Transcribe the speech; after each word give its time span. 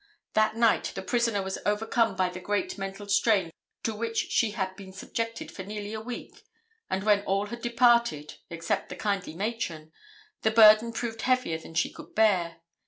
That 0.33 0.55
night 0.55 0.93
the 0.95 1.03
prisoner 1.03 1.43
was 1.43 1.59
overcome 1.63 2.15
by 2.15 2.29
the 2.29 2.39
great 2.39 2.75
mental 2.75 3.07
strain 3.07 3.51
to 3.83 3.93
which 3.93 4.31
she 4.31 4.49
had 4.49 4.75
been 4.75 4.91
subjected 4.93 5.51
for 5.51 5.61
nearly 5.61 5.93
a 5.93 6.01
week 6.01 6.43
and 6.89 7.03
when 7.03 7.21
all 7.21 7.45
had 7.45 7.61
departed, 7.61 8.37
except 8.49 8.89
the 8.89 8.95
kindly 8.95 9.35
matron, 9.35 9.91
the 10.41 10.49
burden 10.49 10.91
proved 10.91 11.21
heavier 11.21 11.59
than 11.59 11.75
she 11.75 11.93
could 11.93 12.15
bear. 12.15 12.61